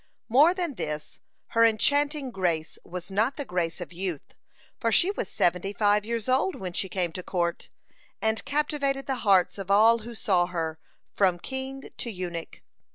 (67) 0.29 0.33
More 0.33 0.53
than 0.55 0.73
this, 0.73 1.19
her 1.49 1.63
enchanting 1.63 2.31
grace 2.31 2.79
was 2.83 3.11
not 3.11 3.37
the 3.37 3.45
grace 3.45 3.79
of 3.79 3.93
youth, 3.93 4.33
for 4.79 4.91
she 4.91 5.11
was 5.11 5.29
seventy 5.29 5.73
five 5.73 6.03
years 6.05 6.27
old 6.27 6.55
when 6.55 6.73
she 6.73 6.89
came 6.89 7.11
to 7.11 7.21
court, 7.21 7.69
and 8.19 8.43
captivated 8.43 9.05
the 9.05 9.17
hearts 9.21 9.59
of 9.59 9.69
all 9.69 9.99
who 9.99 10.15
saw 10.15 10.47
her, 10.47 10.79
from 11.13 11.37
king 11.37 11.91
to 11.97 12.09
eunuch. 12.09 12.63